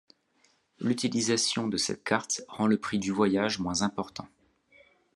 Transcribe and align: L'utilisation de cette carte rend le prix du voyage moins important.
L'utilisation 0.79 1.67
de 1.67 1.77
cette 1.77 2.03
carte 2.03 2.41
rend 2.47 2.65
le 2.65 2.79
prix 2.79 2.97
du 2.97 3.11
voyage 3.11 3.59
moins 3.59 3.83
important. 3.83 4.27